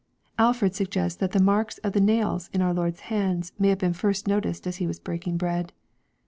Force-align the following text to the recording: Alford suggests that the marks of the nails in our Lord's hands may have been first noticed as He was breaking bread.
Alford 0.39 0.73
suggests 0.73 1.19
that 1.19 1.31
the 1.31 1.39
marks 1.39 1.77
of 1.83 1.93
the 1.93 2.01
nails 2.01 2.49
in 2.53 2.63
our 2.63 2.73
Lord's 2.73 3.01
hands 3.01 3.53
may 3.59 3.69
have 3.69 3.77
been 3.77 3.93
first 3.93 4.27
noticed 4.27 4.65
as 4.65 4.77
He 4.77 4.87
was 4.87 4.99
breaking 4.99 5.37
bread. 5.37 5.73